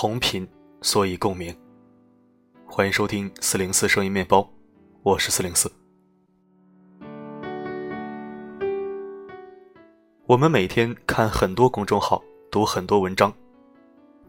[0.00, 0.46] 同频，
[0.80, 1.52] 所以共鸣。
[2.68, 4.48] 欢迎收听四零四声音面包，
[5.02, 5.68] 我是四零四。
[10.24, 13.34] 我们每天看很多公众号，读很多文章，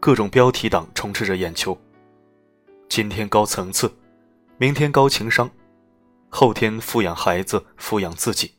[0.00, 1.78] 各种标题党充斥着眼球。
[2.88, 3.88] 今天高层次，
[4.58, 5.48] 明天高情商，
[6.30, 8.50] 后天富养孩子，富养自己。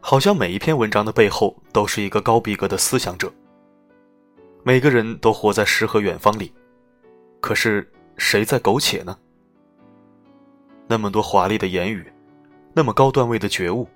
[0.00, 3.30] 好像每一篇文章的背后都是一个高逼格的思想者。
[4.68, 6.52] 每个人都活在诗和远方里，
[7.40, 9.16] 可是谁在苟且呢？
[10.86, 12.12] 那么多华丽的言语，
[12.74, 13.88] 那么高段位的觉悟，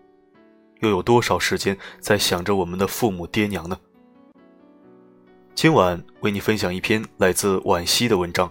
[0.81, 3.79] 又有多少时间在想着我们的父母爹娘呢？
[5.55, 8.51] 今晚为你分享一篇来自惋惜的文章。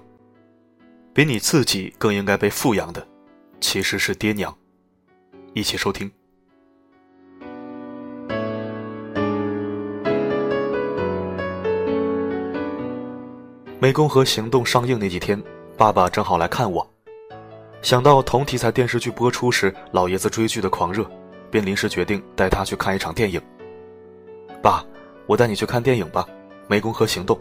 [1.16, 3.08] 比你自己更应该被富养的，
[3.60, 4.56] 其实是爹娘。
[5.56, 6.08] 一起收听。
[13.82, 15.42] 《湄公河行动》上映那几天，
[15.76, 16.88] 爸爸正好来看我。
[17.82, 21.04] 想到同题材电视剧播出时老爷子追剧的狂热，
[21.50, 23.42] 便临时决定带他去看一场电影。
[24.62, 24.86] 爸，
[25.26, 26.28] 我带你去看电影吧，
[26.72, 27.36] 《湄公河行动》。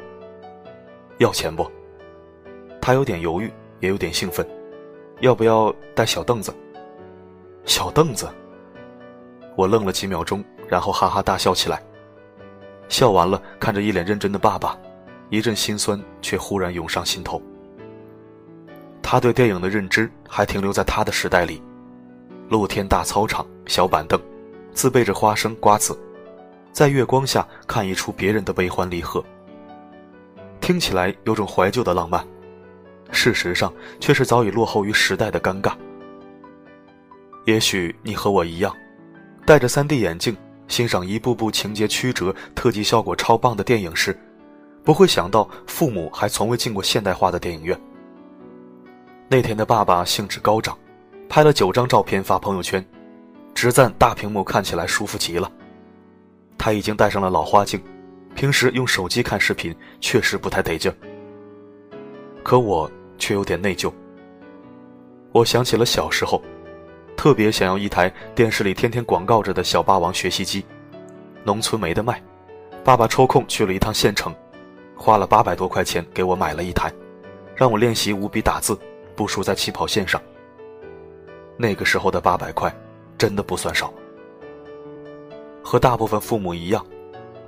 [1.18, 1.70] 要钱不？
[2.80, 4.48] 他有点犹豫，也有点兴奋。
[5.20, 6.54] 要不要带小凳子？
[7.66, 8.26] 小凳子。
[9.56, 11.82] 我愣了几秒钟，然后哈哈大笑起来。
[12.88, 14.74] 笑完了，看着一脸认真的爸爸。
[15.30, 17.40] 一阵心酸，却忽然涌上心头。
[19.00, 21.62] 他对电影的认知还停留在他的时代里，
[22.48, 24.20] 露天大操场、小板凳，
[24.72, 25.96] 自备着花生、瓜子，
[26.72, 29.24] 在月光下看一出别人的悲欢离合。
[30.60, 32.24] 听起来有种怀旧的浪漫，
[33.10, 35.72] 事实上却是早已落后于时代的尴尬。
[37.46, 38.72] 也许你和我一样，
[39.46, 40.36] 戴着 3D 眼镜
[40.68, 44.16] 欣赏一部部情节曲折、特技效果超棒的电影时。
[44.82, 47.78] 不会想到父母还从未进过现代化的电影院。
[49.28, 50.76] 那天的爸爸兴致高涨，
[51.28, 52.84] 拍了九张照片发朋友圈，
[53.54, 55.50] 直赞大屏幕看起来舒服极了。
[56.58, 57.80] 他已经戴上了老花镜，
[58.34, 60.94] 平时用手机看视频确实不太得劲儿。
[62.42, 63.92] 可我却有点内疚。
[65.32, 66.42] 我想起了小时候，
[67.16, 70.64] 特别想要一台电视里天天广告着的小霸王学习机，
[71.44, 72.20] 农村没得卖，
[72.82, 74.34] 爸爸抽空去了一趟县城。
[75.00, 76.92] 花了八百多块钱给我买了一台，
[77.56, 78.78] 让我练习五笔打字，
[79.16, 80.20] 不输在起跑线上。
[81.56, 82.70] 那个时候的八百块，
[83.16, 83.90] 真的不算少。
[85.64, 86.84] 和大部分父母一样，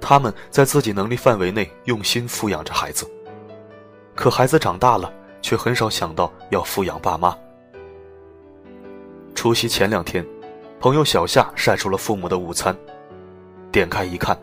[0.00, 3.06] 他们在自己能力范围内用心抚养着孩子。
[4.14, 7.36] 可孩子长大了，却很少想到要抚养爸妈。
[9.34, 10.26] 除夕前两天，
[10.80, 12.74] 朋友小夏晒出了父母的午餐，
[13.70, 14.34] 点开一看，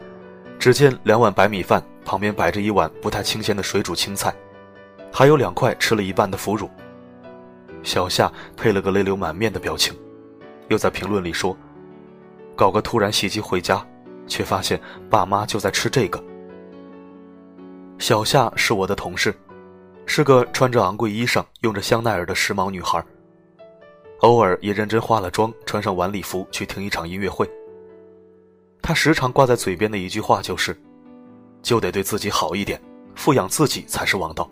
[0.60, 1.84] 只见两碗白米饭。
[2.10, 4.34] 旁边摆着一碗不太新鲜的水煮青菜，
[5.14, 6.68] 还有两块吃了一半的腐乳。
[7.84, 9.96] 小夏配了个泪流满面的表情，
[10.70, 11.56] 又在评论里说
[12.58, 13.86] ：“搞个突然袭击回家，
[14.26, 16.20] 却发现爸妈就在吃这个。”
[18.00, 19.32] 小夏是我的同事，
[20.08, 23.06] 是个穿着昂贵衣裳、用着香奈儿的时髦女孩，
[24.22, 27.48] 偶尔也认真化了妆，穿上晚礼服去听一场音乐会。
[28.82, 30.76] 她时常挂在嘴边的一句话就是。
[31.62, 32.82] 就得对自己好一点，
[33.16, 34.50] 富养自己才是王道。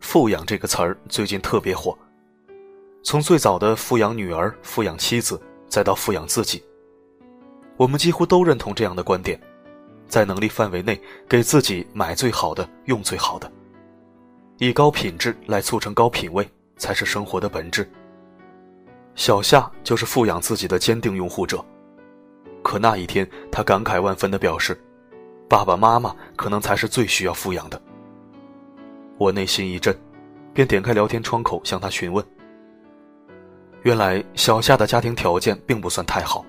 [0.00, 1.96] 富养这个词儿最近特别火，
[3.02, 6.62] 从最早的富养女儿、富养妻子，再到富养自己，
[7.76, 9.40] 我们几乎都认同这样的观点：
[10.06, 13.50] 在能力范围内，给自己买最好的，用最好的，
[14.58, 17.90] 以高品质来促成高品位，才是生活的本质。
[19.16, 21.62] 小夏就是富养自己的坚定拥护者，
[22.62, 24.80] 可那一天，他感慨万分地表示。
[25.48, 27.80] 爸爸妈妈可能才是最需要富养的。
[29.16, 29.98] 我内心一震，
[30.52, 32.24] 便点开聊天窗口向他询问。
[33.82, 36.44] 原来小夏的家庭条件并不算太好，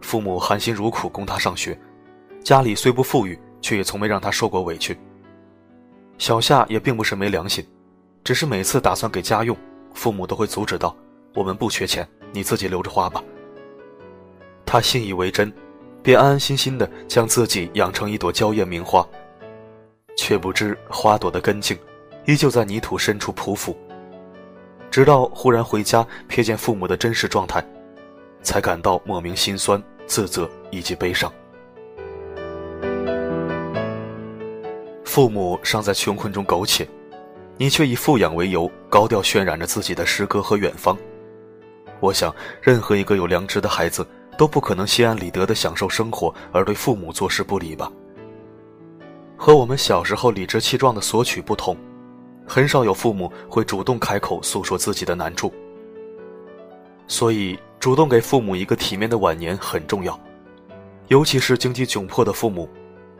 [0.00, 1.76] 父母含辛茹苦供他上学，
[2.44, 4.96] 家里虽不富裕，却也从没让他受过委屈。
[6.16, 7.66] 小夏也并不是没良心，
[8.22, 9.56] 只是每次打算给家用，
[9.94, 10.96] 父母都会阻止道
[11.34, 13.20] ：“我们不缺钱，你自己留着花吧。”
[14.64, 15.52] 他信以为真。
[16.02, 19.06] 便安安心心的将自己养成一朵娇艳名花，
[20.16, 21.78] 却不知花朵的根茎
[22.26, 23.76] 依旧在泥土深处匍匐。
[24.90, 27.64] 直到忽然回家瞥见父母的真实状态，
[28.42, 31.32] 才感到莫名心酸、自责以及悲伤。
[35.04, 36.86] 父母尚在穷困中苟且，
[37.56, 40.96] 你却以富养为由高调渲染着自己的诗歌和远方。
[42.00, 44.04] 我想，任何一个有良知的孩子。
[44.36, 47.90] 都不可能心安理得的享受生活，而对父母坐视不理吧？
[49.36, 51.76] 和我们小时候理直气壮的索取不同，
[52.46, 55.52] 很少有父母会主动开口诉说自己的难处。
[57.08, 60.18] 所以，主动给父母一个体面的晚年很重要，
[61.08, 62.68] 尤其是经济窘迫的父母，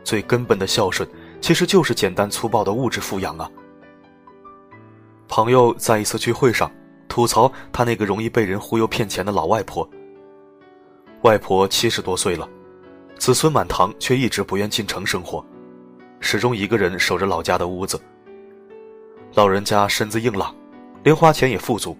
[0.03, 1.07] 最根本的孝顺
[1.41, 3.49] 其实就是简单粗暴的物质富养啊。
[5.27, 6.71] 朋友在一次聚会上
[7.07, 9.87] 吐槽他那个容易被人忽悠骗钱的老外婆。
[11.23, 12.47] 外婆七十多岁了，
[13.17, 15.43] 子孙满堂，却一直不愿进城生活，
[16.19, 17.97] 始终一个人守着老家的屋子。
[19.33, 20.53] 老人家身子硬朗，
[21.01, 21.97] 零花钱也富足，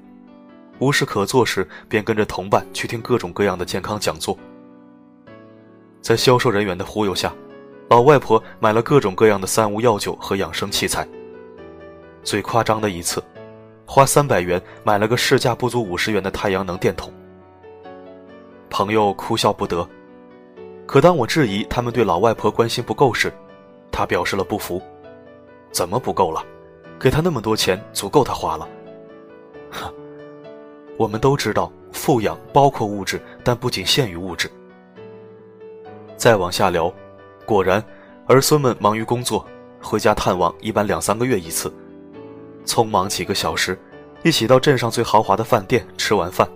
[0.79, 4.37] 无事可做时便跟着同伴去听各种各样的健康讲座。
[6.01, 7.33] 在销售人员的忽悠下，
[7.87, 11.07] 老外婆买了各种各样的三无药酒和养生器材。
[12.25, 13.23] 最夸张的一次，
[13.85, 17.09] 花三百元买了个市价不足五十元的太阳能电筒。
[18.73, 19.87] 朋友哭笑不得，
[20.87, 23.31] 可当我质疑他们对老外婆关心不够时，
[23.91, 24.81] 他表示了不服。
[25.71, 26.43] 怎么不够了？
[26.99, 28.67] 给他那么多钱，足够他花了。
[29.69, 29.93] 哈，
[30.97, 34.49] 我们都知道，富养包括物质，但不仅限于物质。
[36.17, 36.91] 再往下聊，
[37.45, 37.83] 果然，
[38.25, 39.45] 儿孙们忙于工作，
[39.83, 41.71] 回家探望一般两三个月一次，
[42.65, 43.79] 匆忙几个小时，
[44.23, 46.49] 一起到镇上最豪华的饭店吃完饭。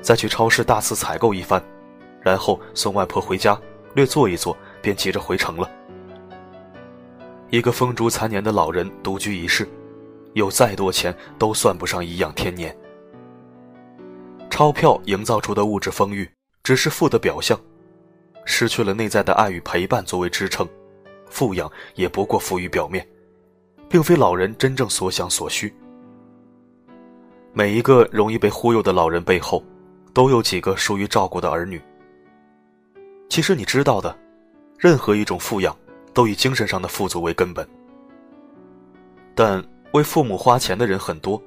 [0.00, 1.62] 再去超市大肆采购一番，
[2.22, 3.60] 然后送外婆回家，
[3.94, 5.70] 略坐一坐，便急着回城了。
[7.50, 9.68] 一个风烛残年的老人独居一室，
[10.34, 12.76] 有再多钱都算不上颐养天年。
[14.50, 16.28] 钞票营造出的物质丰裕，
[16.62, 17.58] 只是富的表象，
[18.44, 20.68] 失去了内在的爱与陪伴作为支撑，
[21.30, 23.06] 富养也不过浮于表面，
[23.88, 25.74] 并非老人真正所想所需。
[27.52, 29.62] 每一个容易被忽悠的老人背后。
[30.12, 31.80] 都有几个疏于照顾的儿女。
[33.28, 34.16] 其实你知道的，
[34.78, 35.76] 任何一种富养，
[36.14, 37.68] 都以精神上的富足为根本。
[39.34, 41.40] 但为父母花钱的人很多，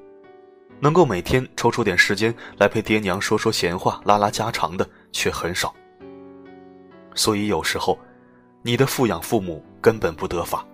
[0.79, 5.73] 能够每天抽出点时间来陪爹娘说说闲话、拉拉家常的却很少。
[7.13, 7.99] 所以有时候，
[8.61, 10.65] 你的富养父母根本不得法。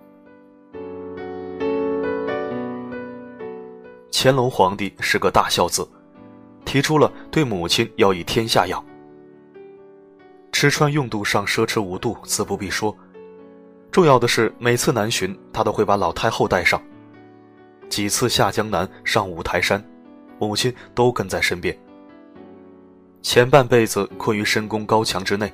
[4.12, 5.88] 乾隆皇帝是个大孝子。
[6.68, 8.84] 提出了对母亲要以天下养，
[10.52, 12.94] 吃穿用度上奢侈无度，自不必说。
[13.90, 16.78] 重要的是，每次南巡，他都会把老太后带上；
[17.88, 19.82] 几次下江南、上五台山，
[20.38, 21.74] 母亲都跟在身边。
[23.22, 25.50] 前半辈子困于深宫高墙之内，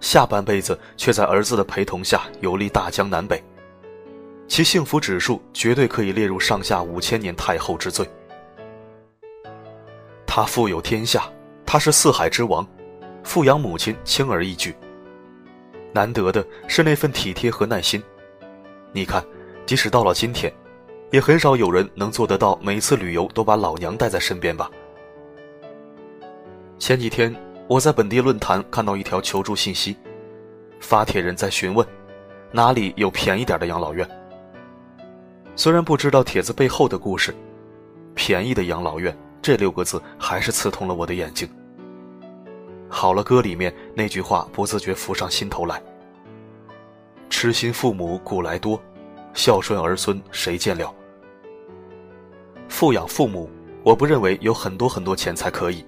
[0.00, 3.40] 下半辈子却在儿子的陪同下游历大江南北，
[4.48, 8.04] 其幸福指数绝对可以列入上下五千年太后之最。
[10.36, 11.30] 他富有天下，
[11.64, 12.66] 他是四海之王，
[13.22, 14.74] 富养母亲轻而易举。
[15.92, 18.02] 难得的是那份体贴和耐心。
[18.90, 19.24] 你看，
[19.64, 20.52] 即使到了今天，
[21.12, 24.68] 也很少有人能做得到每次旅游都把老娘带在身边吧。
[26.80, 27.32] 前几天
[27.68, 29.96] 我在本地论坛看到一条求助信息，
[30.80, 31.86] 发帖人在询问，
[32.50, 34.04] 哪里有便宜点的养老院。
[35.54, 37.32] 虽然不知道帖子背后的故事，
[38.16, 39.16] 便宜的养老院。
[39.44, 41.46] 这六个字还是刺痛了我的眼睛。
[42.88, 45.82] 好了，歌里面那句话不自觉浮上心头来
[47.28, 48.80] ：“痴心父母古来多，
[49.34, 50.90] 孝顺儿孙谁见了？”
[52.70, 53.50] 富养父母，
[53.82, 55.84] 我不认为有很多很多钱才可以。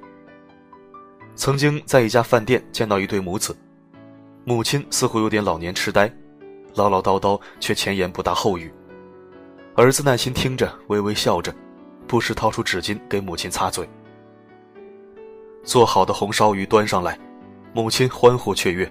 [1.35, 3.57] 曾经在一家饭店见到一对母子，
[4.45, 6.13] 母亲似乎有点老年痴呆，
[6.75, 8.71] 唠唠叨叨却前言不搭后语，
[9.77, 11.55] 儿子耐心听着，微微笑着。
[12.07, 13.89] 不时掏出纸巾给母亲擦嘴。
[15.63, 17.19] 做好的红烧鱼端上来，
[17.73, 18.91] 母亲欢呼雀跃。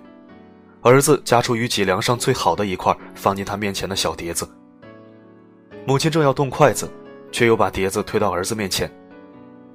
[0.82, 4.48] 儿子夹出鱼脊梁上最好的一块，放进他面前的小碟子。
[5.86, 6.92] 母亲正要动筷子，
[7.32, 8.92] 却又把碟子推到儿子面前。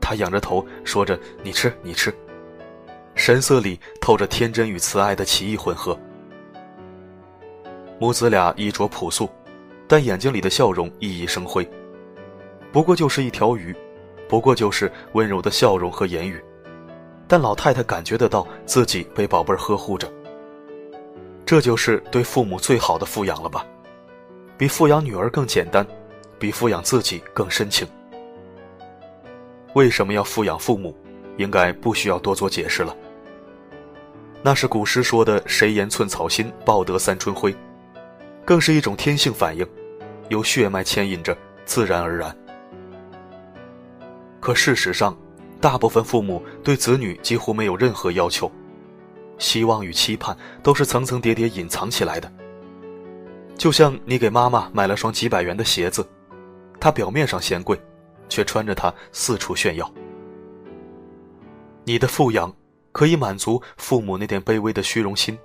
[0.01, 2.15] 他仰着头说着：“你吃，你吃。”
[3.17, 5.99] 神色里透着天真与慈爱的奇异混合。
[7.99, 9.29] 母子俩衣着朴素，
[9.89, 11.69] 但眼睛里的笑容熠熠生辉。
[12.73, 13.75] 不过就是一条鱼，
[14.29, 16.43] 不过就是温柔的笑容和言语，
[17.27, 20.11] 但老太太感觉得到自己被宝贝儿呵护着。
[21.45, 23.67] 这就是对父母最好的富养了吧？
[24.57, 25.85] 比富养女儿更简单，
[26.39, 27.89] 比富养自己更深情。
[29.75, 30.95] 为什么要富养父母？
[31.37, 32.95] 应该不需要多做解释了。
[34.43, 37.55] 那是古诗说的“谁言寸草心，报得三春晖”，
[38.45, 39.67] 更是一种天性反应，
[40.29, 41.35] 由血脉牵引着，
[41.65, 42.37] 自然而然。
[44.51, 45.17] 可事实上，
[45.61, 48.51] 大部分父母对子女几乎没有任何要求，
[49.39, 52.29] 希望与期盼都是层层叠叠隐藏起来的。
[53.57, 56.05] 就像你给妈妈买了双几百元的鞋子，
[56.81, 57.81] 她表面上嫌贵，
[58.29, 59.89] 却穿着它四处炫耀。
[61.85, 62.53] 你的富养
[62.91, 65.39] 可以满足父母那点卑微的虚荣心，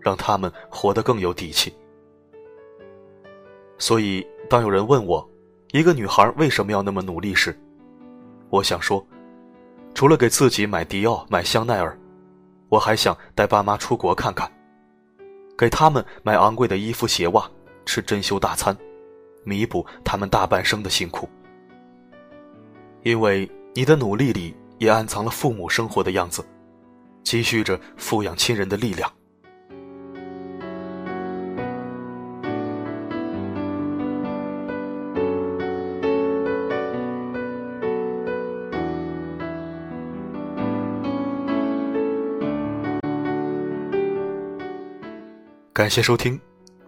[0.00, 1.70] 让他们活得更有底气。
[3.76, 5.28] 所以，当有人问我，
[5.72, 7.54] 一个女孩为什么要那么努力时，
[8.50, 9.04] 我想说，
[9.94, 11.98] 除了给自己买迪奥、买香奈儿，
[12.68, 14.50] 我还想带爸妈出国看看。
[15.56, 17.50] 给他们买昂贵的衣服鞋袜，
[17.84, 18.76] 吃珍馐大餐，
[19.44, 21.28] 弥补他们大半生的辛苦。
[23.02, 26.46] 因为你的努力里也暗藏了父母生活的样子，
[27.24, 29.12] 积蓄着富养亲人的力量。
[45.78, 46.36] 感谢收听，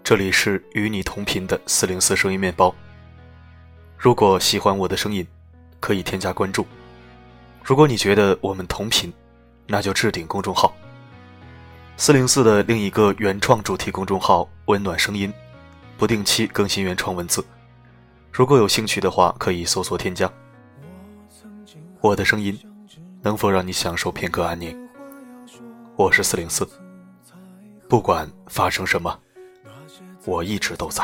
[0.02, 2.74] 这里是与你同频的四零四声音面包。
[3.96, 5.24] 如果喜欢我的声音，
[5.78, 6.66] 可以添加关注。
[7.62, 9.12] 如果你觉得我们同频，
[9.68, 10.74] 那就置顶公众号。
[11.96, 15.32] 四零四的另一个原创主题公众号“温暖声音”，
[15.96, 17.46] 不定期更新原创文字。
[18.32, 20.28] 如果有兴趣的话，可以搜索添加。
[22.00, 22.58] 我的声音
[23.22, 24.76] 能否让你享受片刻安宁？
[25.94, 26.68] 我是四零四。
[27.90, 29.12] 不管发生什么，
[30.24, 31.02] 我一直都在。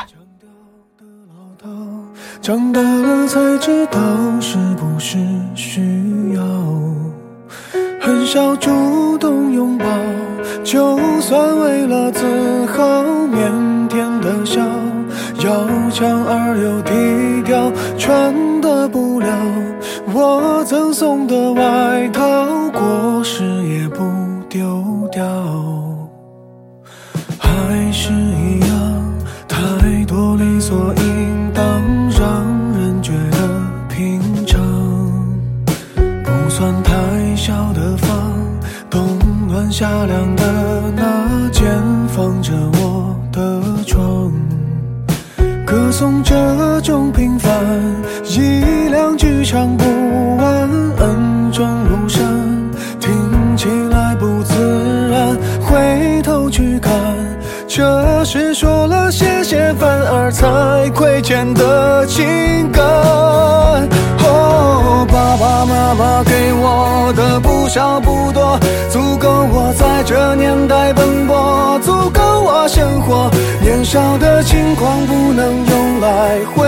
[2.41, 3.99] 长大了才知道
[4.39, 5.17] 是不是
[5.53, 6.41] 需要，
[7.99, 9.85] 很少主动拥抱，
[10.63, 14.61] 就算为了自豪，腼腆的笑，
[15.43, 19.27] 要强而又低调，穿的不了
[20.13, 22.23] 我赠送的外套，
[22.69, 24.05] 过时也不
[24.47, 25.66] 丢掉。
[27.67, 29.03] 还是一样，
[29.45, 29.57] 太
[30.05, 31.63] 多理所应当，
[32.09, 33.37] 让人觉得
[33.89, 34.57] 平常。
[36.23, 38.33] 不算太小的房，
[38.89, 39.19] 冬
[39.49, 41.69] 暖夏凉的那间，
[42.07, 44.31] 放着我的床。
[45.65, 47.51] 歌颂这种平凡，
[48.23, 49.83] 一两句唱不
[58.37, 62.85] 只说了谢谢，反而才亏欠的情感。
[62.85, 68.59] 哦，爸爸妈妈给我的不少不多，
[68.91, 73.31] 足够我在这年代奔波，足够我生活。
[73.59, 76.67] 年少的轻狂不能用来挥霍，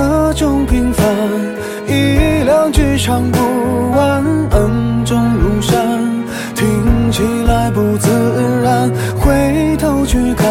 [0.00, 1.04] 这种平凡，
[1.86, 5.76] 一两句唱不完，恩重如山，
[6.54, 8.08] 听起来不自
[8.64, 8.90] 然，
[9.20, 10.48] 回头去看，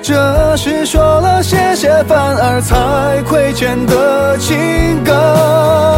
[0.00, 4.56] 这是说了谢谢，反而才亏欠的情
[5.02, 5.97] 感。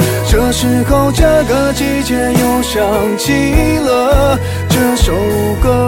[0.51, 2.83] 时候，这个季节又想
[3.17, 5.13] 起了这首
[5.61, 5.87] 歌。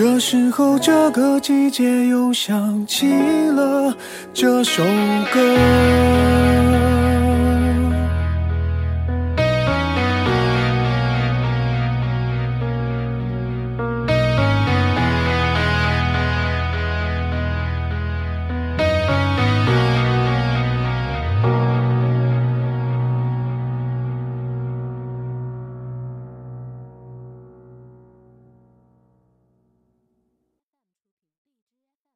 [0.00, 3.08] 这时候这个季节又想起
[3.48, 3.92] 了
[4.32, 4.84] 这首
[5.34, 7.07] 歌。